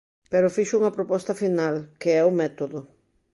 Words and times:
Pero 0.31 0.53
fixo 0.57 0.77
unha 0.79 0.95
proposta 0.97 1.33
final, 1.43 1.75
que 2.01 2.09
é 2.19 2.21
o 2.29 2.35
método. 2.41 2.79